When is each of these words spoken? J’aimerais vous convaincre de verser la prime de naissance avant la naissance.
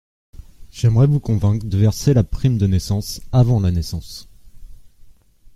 J’aimerais 0.71 1.05
vous 1.05 1.19
convaincre 1.19 1.67
de 1.67 1.77
verser 1.77 2.15
la 2.15 2.23
prime 2.23 2.57
de 2.57 2.65
naissance 2.65 3.21
avant 3.31 3.59
la 3.59 3.69
naissance. 3.69 4.27